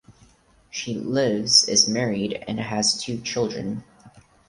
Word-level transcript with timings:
She 0.71 0.95
lives 0.95 1.69
is 1.69 1.87
married 1.87 2.43
and 2.47 2.59
has 2.59 2.99
two 2.99 3.19
children. 3.21 3.83